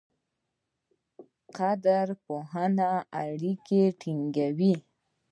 [1.57, 2.91] قدرپوهنه
[3.23, 4.73] اړیکې ټینګوي.